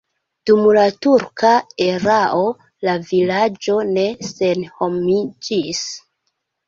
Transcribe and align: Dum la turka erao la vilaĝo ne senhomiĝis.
Dum 0.49 0.61
la 0.75 0.85
turka 1.05 1.51
erao 1.87 2.41
la 2.89 2.95
vilaĝo 3.11 3.77
ne 3.91 4.07
senhomiĝis. 4.33 5.85